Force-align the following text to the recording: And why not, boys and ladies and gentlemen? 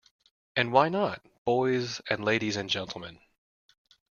And 0.55 0.71
why 0.73 0.89
not, 0.89 1.23
boys 1.45 1.99
and 2.09 2.25
ladies 2.25 2.55
and 2.55 2.67
gentlemen? 2.67 3.19